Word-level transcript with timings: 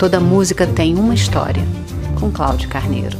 Toda 0.00 0.18
música 0.18 0.66
tem 0.66 0.94
uma 0.94 1.12
história, 1.12 1.62
com 2.18 2.30
Cláudio 2.30 2.70
Carneiro. 2.70 3.18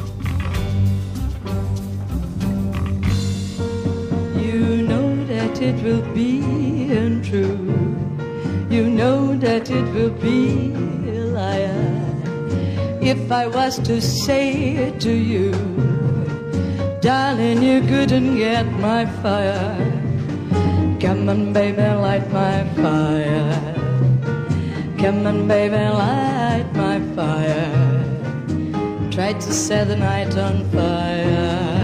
You 4.34 4.88
know 4.88 5.14
that 5.26 5.62
it 5.62 5.78
will 5.84 6.00
be 6.14 6.40
untrue. 6.90 7.58
You 8.70 8.88
know 8.88 9.36
that 9.40 9.70
it 9.70 9.84
will 9.92 10.14
be 10.22 10.72
a 11.06 11.26
liar. 11.34 11.70
If 13.02 13.30
I 13.30 13.46
was 13.48 13.78
to 13.80 14.00
say 14.00 14.88
it 14.88 15.00
to 15.00 15.10
you, 15.10 15.52
darling, 17.02 17.62
you 17.62 17.82
couldn't 17.82 18.38
get 18.38 18.64
my 18.80 19.04
fire. 19.22 19.76
Come 20.98 21.28
on, 21.28 21.52
baby, 21.52 21.82
light 21.82 22.26
my 22.32 22.64
fire. 22.74 22.99
Come 25.10 25.26
on, 25.26 25.48
baby, 25.48 25.74
light 25.74 26.66
my 26.74 27.00
fire. 27.16 27.68
Try 29.10 29.32
to 29.32 29.52
set 29.52 29.88
the 29.88 29.96
night 29.96 30.38
on 30.38 30.64
fire. 30.70 31.80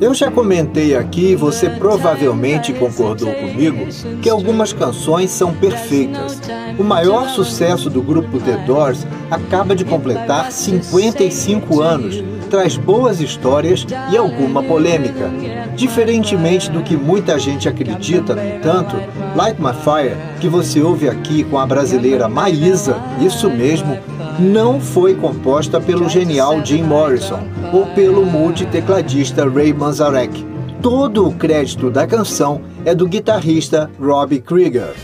Eu 0.00 0.14
já 0.14 0.30
comentei 0.30 0.94
aqui, 0.94 1.34
você 1.34 1.68
provavelmente 1.68 2.72
concordou 2.72 3.32
comigo, 3.32 3.88
que 4.22 4.30
algumas 4.30 4.72
canções 4.72 5.32
são 5.32 5.52
perfeitas. 5.52 6.40
O 6.78 6.84
maior 6.84 7.28
sucesso 7.30 7.90
do 7.90 8.00
grupo 8.00 8.38
The 8.38 8.56
Doors 8.58 9.04
acaba 9.28 9.74
de 9.74 9.84
completar 9.84 10.52
55 10.52 11.80
anos, 11.80 12.22
traz 12.56 12.78
boas 12.78 13.20
histórias 13.20 13.86
e 14.10 14.16
alguma 14.16 14.62
polêmica. 14.62 15.30
Diferentemente 15.76 16.70
do 16.70 16.82
que 16.82 16.96
muita 16.96 17.38
gente 17.38 17.68
acredita, 17.68 18.34
no 18.34 18.42
entanto, 18.42 18.96
Light 19.36 19.60
My 19.60 19.74
Fire, 19.74 20.16
que 20.40 20.48
você 20.48 20.80
ouve 20.80 21.06
aqui 21.06 21.44
com 21.44 21.58
a 21.58 21.66
brasileira 21.66 22.30
Maísa, 22.30 22.96
isso 23.20 23.50
mesmo, 23.50 23.98
não 24.38 24.80
foi 24.80 25.14
composta 25.14 25.78
pelo 25.78 26.08
genial 26.08 26.64
Jim 26.64 26.82
Morrison 26.82 27.40
ou 27.74 27.84
pelo 27.88 28.24
multitecladista 28.24 29.46
Ray 29.46 29.74
Manzarek. 29.74 30.46
Todo 30.80 31.28
o 31.28 31.34
crédito 31.34 31.90
da 31.90 32.06
canção 32.06 32.62
é 32.86 32.94
do 32.94 33.06
guitarrista 33.06 33.90
Robbie 34.00 34.40
Krieger. 34.40 34.94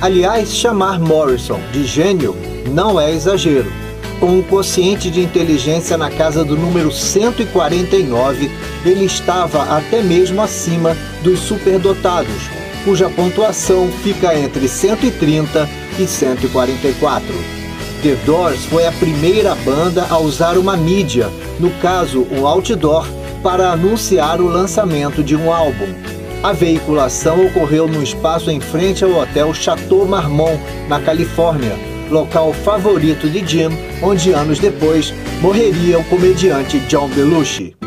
Aliás, 0.00 0.54
chamar 0.54 1.00
Morrison 1.00 1.58
de 1.72 1.84
gênio 1.84 2.36
não 2.72 3.00
é 3.00 3.12
exagero. 3.12 3.70
Com 4.20 4.38
um 4.38 4.42
quociente 4.42 5.10
de 5.10 5.20
inteligência 5.20 5.96
na 5.96 6.08
casa 6.08 6.44
do 6.44 6.56
número 6.56 6.92
149, 6.92 8.48
ele 8.84 9.04
estava 9.04 9.62
até 9.64 10.00
mesmo 10.00 10.40
acima 10.40 10.96
dos 11.24 11.40
superdotados, 11.40 12.48
cuja 12.84 13.10
pontuação 13.10 13.88
fica 14.04 14.38
entre 14.38 14.68
130 14.68 15.68
e 15.98 16.06
144. 16.06 17.34
The 18.00 18.14
Doors 18.24 18.64
foi 18.66 18.86
a 18.86 18.92
primeira 18.92 19.56
banda 19.56 20.06
a 20.08 20.18
usar 20.18 20.56
uma 20.56 20.76
mídia, 20.76 21.28
no 21.58 21.70
caso 21.80 22.24
um 22.30 22.46
outdoor, 22.46 23.04
para 23.42 23.72
anunciar 23.72 24.40
o 24.40 24.46
lançamento 24.46 25.24
de 25.24 25.34
um 25.34 25.52
álbum. 25.52 26.17
A 26.42 26.52
veiculação 26.52 27.46
ocorreu 27.46 27.88
no 27.88 28.00
espaço 28.00 28.48
em 28.48 28.60
frente 28.60 29.02
ao 29.02 29.10
hotel 29.10 29.52
Chateau 29.52 30.06
Marmont, 30.06 30.60
na 30.88 31.00
Califórnia, 31.00 31.72
local 32.10 32.52
favorito 32.52 33.28
de 33.28 33.44
Jim, 33.44 33.70
onde 34.00 34.32
anos 34.32 34.60
depois 34.60 35.12
morreria 35.40 35.98
o 35.98 36.04
comediante 36.04 36.78
John 36.80 37.08
Belushi. 37.08 37.77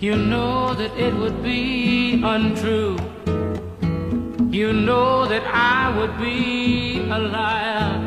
You 0.00 0.16
know 0.16 0.72
that 0.72 0.96
it 0.96 1.14
would 1.14 1.42
be 1.42 2.22
untrue. 2.24 2.96
You 4.50 4.72
know 4.72 5.26
that 5.26 5.42
I 5.44 5.94
would 5.94 6.18
be 6.18 7.06
a 7.10 7.18
liar 7.18 8.00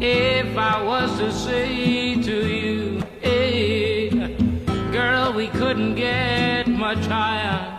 if 0.00 0.56
I 0.56 0.82
was 0.82 1.18
to 1.18 1.30
say 1.30 2.16
to 2.22 2.48
you, 2.48 3.02
hey, 3.20 4.08
girl, 4.90 5.34
we 5.34 5.48
couldn't 5.48 5.96
get 5.96 6.66
much 6.66 7.04
higher. 7.04 7.76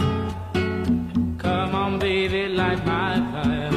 Come 1.39 1.73
on, 1.73 1.97
baby, 1.97 2.49
light 2.49 2.85
my 2.85 3.19
fire. 3.31 3.71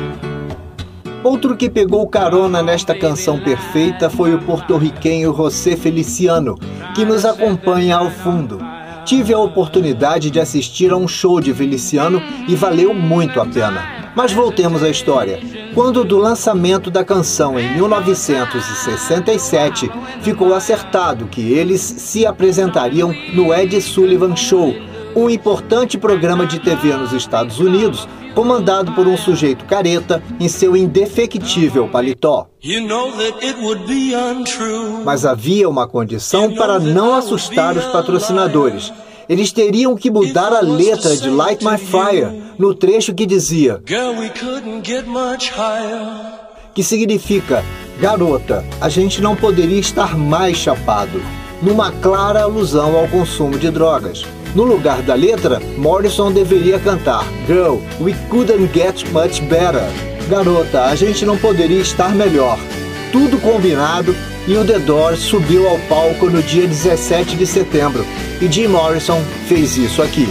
Outro 1.25 1.57
que 1.57 1.71
pegou 1.71 2.07
carona 2.07 2.62
nesta 2.62 2.95
canção 2.95 3.41
perfeita 3.41 4.11
foi 4.11 4.34
o 4.34 4.43
porto-riquenho 4.43 5.34
José 5.34 5.77
Feliciano, 5.77 6.59
que 6.95 7.07
nos 7.07 7.25
acompanha 7.25 7.97
ao 7.97 8.11
fundo. 8.11 8.70
Tive 9.05 9.33
a 9.33 9.38
oportunidade 9.38 10.31
de 10.31 10.38
assistir 10.38 10.93
a 10.93 10.97
um 10.97 11.09
show 11.09 11.41
de 11.41 11.55
Feliciano 11.55 12.22
e 12.49 12.55
valeu 12.55 12.94
muito 12.94 13.41
a 13.41 13.47
pena. 13.47 14.12
Mas 14.15 14.33
voltemos 14.33 14.83
à 14.83 14.88
história. 14.88 15.41
Quando 15.75 16.05
do 16.05 16.19
lançamento 16.19 16.91
da 16.91 17.05
canção 17.05 17.59
em 17.59 17.75
1967, 17.75 19.91
ficou 20.21 20.55
acertado 20.55 21.27
que 21.27 21.53
eles 21.53 21.81
se 21.81 22.27
apresentariam 22.27 23.15
no 23.33 23.55
Ed 23.55 23.81
Sullivan 23.81 24.37
Show, 24.37 24.75
um 25.15 25.28
importante 25.28 25.98
programa 25.98 26.47
de 26.47 26.59
TV 26.59 26.94
nos 26.94 27.12
Estados 27.12 27.59
Unidos, 27.59 28.09
comandado 28.34 28.93
por 28.93 29.06
um 29.06 29.16
sujeito 29.16 29.65
careta 29.65 30.22
em 30.38 30.48
seu 30.48 30.76
indefectível 30.76 31.88
paletó. 31.88 32.48
Mas 35.04 35.25
havia 35.25 35.69
uma 35.69 35.87
condição 35.87 36.54
para 36.54 36.78
não 36.78 37.15
assustar 37.15 37.76
os 37.76 37.84
patrocinadores. 37.87 38.93
Eles 39.28 39.53
teriam 39.53 39.94
que 39.94 40.10
mudar 40.10 40.53
a 40.53 40.60
letra 40.60 41.16
de 41.16 41.31
Light 41.31 41.65
My 41.65 41.78
Fire 41.78 42.42
no 42.59 42.75
trecho 42.75 43.15
que 43.15 43.25
dizia: 43.25 43.81
que 46.75 46.82
significa 46.82 47.65
Garota, 48.00 48.65
a 48.81 48.88
gente 48.88 49.21
não 49.21 49.37
poderia 49.37 49.78
estar 49.78 50.16
mais 50.16 50.56
chapado, 50.56 51.21
numa 51.62 51.92
clara 51.92 52.42
alusão 52.42 52.97
ao 52.97 53.06
consumo 53.09 53.59
de 53.59 53.71
drogas. 53.71 54.25
No 54.55 54.65
lugar 54.65 55.00
da 55.03 55.15
letra, 55.15 55.61
Morrison 55.77 56.33
deveria 56.33 56.78
cantar 56.78 57.25
Girl, 57.47 57.78
we 58.00 58.15
couldn't 58.28 58.72
get 58.72 59.05
much 59.12 59.41
better. 59.43 59.84
Garota, 60.28 60.84
a 60.84 60.94
gente 60.94 61.25
não 61.25 61.38
poderia 61.38 61.81
estar 61.81 62.15
melhor. 62.15 62.59
Tudo 63.12 63.39
combinado 63.39 64.15
e 64.47 64.56
o 64.56 64.65
The 64.65 64.78
Doors 64.81 65.21
subiu 65.21 65.69
ao 65.69 65.78
palco 65.81 66.27
no 66.27 66.43
dia 66.43 66.66
17 66.66 67.37
de 67.37 67.47
setembro. 67.47 68.05
E 68.41 68.50
Jim 68.50 68.69
Morrison 68.69 69.22
fez 69.47 69.77
isso 69.77 70.03
aqui. 70.03 70.27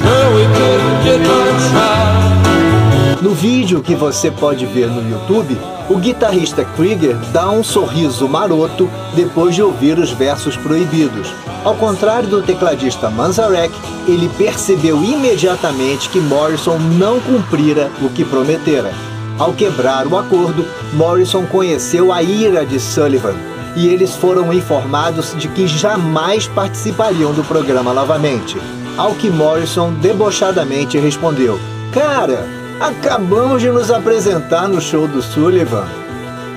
No 3.22 3.34
vídeo 3.34 3.81
que 3.81 3.96
você 3.96 4.31
pode 4.31 4.66
ver 4.66 4.88
no 4.88 5.09
YouTube, 5.09 5.58
o 5.90 5.98
guitarrista 5.98 6.64
Krieger 6.64 7.16
dá 7.34 7.50
um 7.50 7.64
sorriso 7.64 8.30
maroto 8.30 8.88
depois 9.16 9.56
de 9.56 9.64
ouvir 9.64 9.98
os 9.98 10.12
versos 10.12 10.56
proibidos. 10.56 11.34
Ao 11.66 11.76
contrário 11.76 12.30
do 12.30 12.44
tecladista 12.44 13.10
Manzarek, 13.10 13.74
ele 14.08 14.30
percebeu 14.38 15.04
imediatamente 15.04 16.08
que 16.10 16.20
Morrison 16.20 16.78
não 16.78 17.20
cumprira 17.20 17.90
o 18.02 18.09
que 18.09 18.24
prometera. 18.24 18.94
Ao 19.40 19.52
quebrar 19.52 20.06
o 20.06 20.18
acordo, 20.18 20.66
Morrison 20.94 21.46
conheceu 21.47 22.14
a 22.14 22.22
ira 22.22 22.66
de 22.66 22.80
Sullivan 22.80 23.35
e 23.76 23.88
eles 23.88 24.16
foram 24.16 24.53
informados 24.53 25.35
de 25.38 25.47
que 25.47 25.68
jamais 25.68 26.47
participariam 26.47 27.34
do 27.34 27.44
programa 27.44 27.94
novamente. 27.94 28.58
Ao 28.97 29.16
que 29.16 29.30
Morrison 29.30 29.94
debochadamente 29.94 31.00
respondeu: 31.00 31.59
Cara, 31.92 32.59
acabamos 32.79 33.61
de 33.61 33.70
nos 33.70 33.91
apresentar 33.91 34.67
no 34.67 34.79
show 34.79 35.08
do 35.08 35.22
Sullivan. 35.22 35.87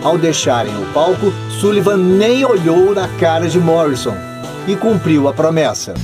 Ao 0.03 0.17
deixarem 0.17 0.75
o 0.77 0.87
palco, 0.93 1.33
Sullivan 1.61 1.97
nem 1.97 2.45
olhou 2.45 2.95
na 2.95 3.09
cara 3.19 3.49
de 3.49 3.59
Morrison 3.59 4.17
e 4.67 4.77
cumpriu 4.77 5.29
a 5.29 5.33
promessa. 5.33 5.95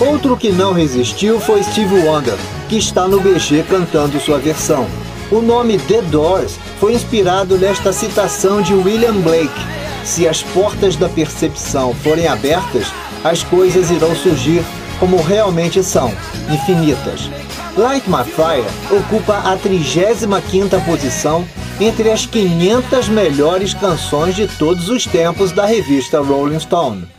Outro 0.00 0.36
que 0.36 0.52
não 0.52 0.72
resistiu 0.72 1.40
foi 1.40 1.62
Steve 1.62 1.94
Wonder, 2.02 2.36
que 2.68 2.76
está 2.76 3.08
no 3.08 3.20
BG 3.20 3.64
cantando 3.68 4.20
sua 4.20 4.38
versão. 4.38 4.86
O 5.30 5.42
nome 5.42 5.76
The 5.76 6.00
Doors 6.02 6.58
foi 6.80 6.94
inspirado 6.94 7.58
nesta 7.58 7.92
citação 7.92 8.62
de 8.62 8.72
William 8.72 9.12
Blake: 9.20 9.60
Se 10.02 10.26
as 10.26 10.42
portas 10.42 10.96
da 10.96 11.06
percepção 11.06 11.94
forem 11.94 12.26
abertas, 12.26 12.86
as 13.22 13.42
coisas 13.42 13.90
irão 13.90 14.16
surgir 14.16 14.64
como 14.98 15.20
realmente 15.20 15.82
são, 15.82 16.10
infinitas. 16.50 17.30
Light 17.76 18.08
My 18.08 18.24
Fire 18.24 18.66
ocupa 18.90 19.36
a 19.38 19.56
35ª 19.58 20.82
posição 20.86 21.46
entre 21.78 22.10
as 22.10 22.24
500 22.24 23.08
melhores 23.10 23.74
canções 23.74 24.34
de 24.34 24.48
todos 24.48 24.88
os 24.88 25.04
tempos 25.04 25.52
da 25.52 25.66
revista 25.66 26.20
Rolling 26.20 26.58
Stone. 26.58 27.17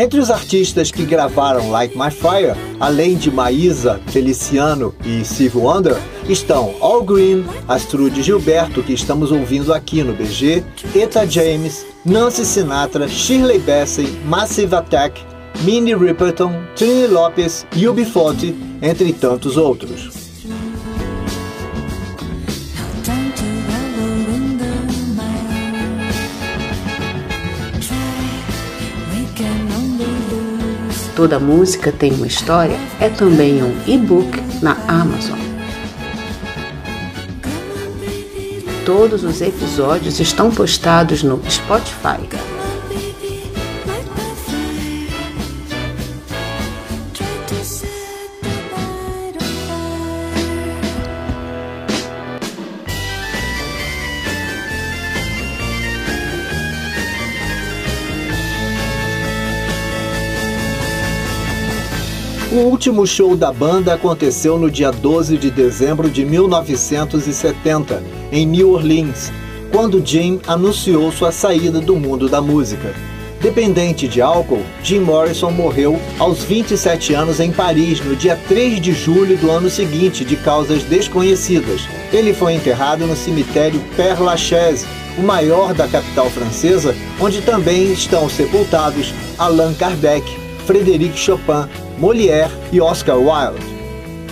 Entre 0.00 0.18
os 0.18 0.30
artistas 0.30 0.90
que 0.90 1.04
gravaram 1.04 1.70
Light 1.70 1.94
My 1.94 2.10
Fire, 2.10 2.56
além 2.80 3.18
de 3.18 3.30
Maísa, 3.30 4.00
Feliciano 4.06 4.94
e 5.04 5.22
Steve 5.22 5.58
Wonder, 5.58 5.94
estão 6.26 6.74
All 6.80 7.04
Green, 7.04 7.44
Astrude 7.68 8.22
Gilberto, 8.22 8.82
que 8.82 8.94
estamos 8.94 9.30
ouvindo 9.30 9.74
aqui 9.74 10.02
no 10.02 10.14
BG, 10.14 10.64
Eta 10.96 11.26
James, 11.26 11.84
Nancy 12.02 12.46
Sinatra, 12.46 13.06
Shirley 13.06 13.58
Bassey, 13.58 14.06
Massive 14.24 14.74
Attack, 14.74 15.22
Minnie 15.64 15.94
Riperton, 15.94 16.54
Trini 16.74 17.06
Lopes, 17.06 17.66
UB40, 17.74 18.54
entre 18.80 19.12
tantos 19.12 19.58
outros. 19.58 20.19
Toda 31.20 31.38
Música 31.38 31.92
Tem 31.92 32.14
uma 32.14 32.26
História 32.26 32.78
é 32.98 33.10
também 33.10 33.62
um 33.62 33.76
e-book 33.86 34.40
na 34.62 34.72
Amazon. 34.88 35.38
Todos 38.86 39.22
os 39.22 39.42
episódios 39.42 40.18
estão 40.18 40.50
postados 40.50 41.22
no 41.22 41.38
Spotify. 41.46 42.26
Último 62.80 63.06
show 63.06 63.36
da 63.36 63.52
banda 63.52 63.92
aconteceu 63.92 64.58
no 64.58 64.70
dia 64.70 64.90
12 64.90 65.36
de 65.36 65.50
dezembro 65.50 66.08
de 66.08 66.24
1970, 66.24 68.02
em 68.32 68.46
New 68.46 68.70
Orleans, 68.70 69.30
quando 69.70 70.02
Jim 70.02 70.40
anunciou 70.46 71.12
sua 71.12 71.30
saída 71.30 71.78
do 71.78 71.94
mundo 71.94 72.26
da 72.26 72.40
música. 72.40 72.94
Dependente 73.38 74.08
de 74.08 74.22
álcool, 74.22 74.62
Jim 74.82 75.00
Morrison 75.00 75.50
morreu 75.50 76.00
aos 76.18 76.42
27 76.42 77.12
anos 77.12 77.38
em 77.38 77.52
Paris 77.52 78.00
no 78.00 78.16
dia 78.16 78.40
3 78.48 78.80
de 78.80 78.94
julho 78.94 79.36
do 79.36 79.50
ano 79.50 79.68
seguinte, 79.68 80.24
de 80.24 80.36
causas 80.36 80.82
desconhecidas. 80.82 81.82
Ele 82.10 82.32
foi 82.32 82.54
enterrado 82.54 83.06
no 83.06 83.14
cemitério 83.14 83.78
Père 83.94 84.22
Lachaise, 84.22 84.86
o 85.18 85.22
maior 85.22 85.74
da 85.74 85.86
capital 85.86 86.30
francesa, 86.30 86.96
onde 87.20 87.42
também 87.42 87.92
estão 87.92 88.26
sepultados 88.26 89.12
Allan 89.36 89.74
Kardec, 89.74 90.24
Frédéric 90.66 91.18
Chopin, 91.18 91.68
Molière 91.98 92.50
e 92.72 92.80
Oscar 92.80 93.18
Wilde. 93.18 93.80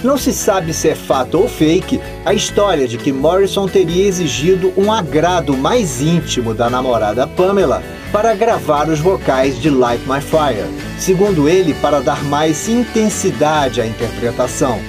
Não 0.03 0.17
se 0.17 0.33
sabe 0.33 0.73
se 0.73 0.89
é 0.89 0.95
fato 0.95 1.39
ou 1.39 1.49
fake 1.49 2.01
a 2.25 2.33
história 2.33 2.87
de 2.87 2.97
que 2.97 3.13
Morrison 3.13 3.67
teria 3.67 4.07
exigido 4.07 4.73
um 4.77 4.93
agrado 4.93 5.57
mais 5.57 6.01
íntimo 6.01 6.55
da 6.55 6.71
namorada 6.71 7.27
Pamela 7.27 7.83
para 8.13 8.35
gravar 8.35 8.89
os 8.89 9.01
vocais 9.01 9.61
de 9.61 9.69
Light 9.69 10.03
My 10.07 10.21
Fire, 10.21 10.69
segundo 10.99 11.49
ele, 11.49 11.75
para 11.75 12.01
dar 12.01 12.23
mais 12.25 12.69
intensidade 12.69 13.81
à 13.81 13.87
interpretação. 13.87 14.81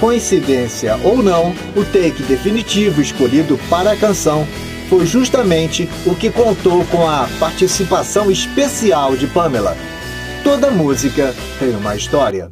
Coincidência 0.00 0.98
ou 1.04 1.22
não, 1.22 1.54
o 1.76 1.84
take 1.84 2.22
definitivo 2.24 3.00
escolhido 3.00 3.58
para 3.70 3.92
a 3.92 3.96
canção 3.96 4.46
foi 4.88 5.06
justamente 5.06 5.88
o 6.06 6.14
que 6.14 6.30
contou 6.30 6.84
com 6.86 7.08
a 7.08 7.28
participação 7.38 8.30
especial 8.30 9.16
de 9.16 9.26
Pamela, 9.26 9.76
Toda 10.44 10.70
música 10.70 11.34
tem 11.58 11.70
uma 11.70 11.94
história. 11.96 12.50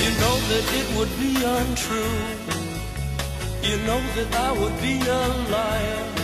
You 0.00 0.10
know 0.20 0.36
that 0.48 0.64
it 0.74 0.96
would 0.96 1.10
be 1.18 1.44
untrue. 1.44 2.48
You 3.62 3.76
know 3.86 4.00
that 4.16 4.34
I 4.34 4.52
would 4.52 4.80
be 4.80 4.98
a 5.08 5.28
liar 5.50 6.18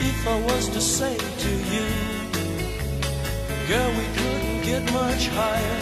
if 0.00 0.26
I 0.26 0.40
was 0.40 0.68
to 0.68 0.80
say 0.80 1.16
to 1.16 1.50
you, 1.72 1.86
Girl, 3.68 3.90
we 3.90 4.06
couldn't 4.16 4.62
get 4.62 4.82
much 4.92 5.28
higher. 5.28 5.80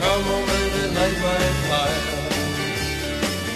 Come 0.00 0.24
on, 0.34 0.46
baby, 0.46 0.94
light 0.94 1.18
my 1.22 1.42
fire. 1.68 2.19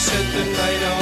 set 0.00 0.32
the 0.32 0.44
night 0.56 0.82
on 0.82 0.99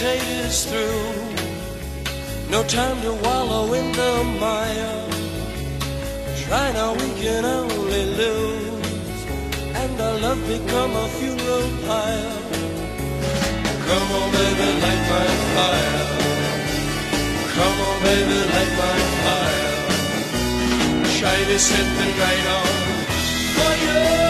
hesitate 0.00 0.28
is 0.46 0.64
through. 0.64 1.12
No 2.50 2.62
time 2.64 3.00
to 3.02 3.12
wallow 3.24 3.72
in 3.74 3.92
the 3.92 4.24
mire. 4.40 5.08
Try 6.44 6.72
now, 6.72 6.92
we 6.94 7.08
can 7.20 7.44
only 7.44 8.04
lose. 8.20 9.24
And 9.74 10.00
our 10.00 10.18
love 10.20 10.40
become 10.46 10.92
a 10.96 11.08
funeral 11.18 11.70
pyre. 11.86 12.38
Come 13.86 14.08
on, 14.18 14.30
baby, 14.32 14.68
light 14.84 15.04
my 15.12 15.26
fire. 15.54 16.06
Come 17.56 17.78
on, 17.88 17.96
baby, 18.02 18.38
light 18.54 18.74
my 18.82 18.98
fire. 19.24 19.72
Try 21.18 21.38
to 21.50 21.58
set 21.58 21.86
the 21.98 22.06
night 22.20 22.46
on 22.56 22.66
fire. 23.56 24.29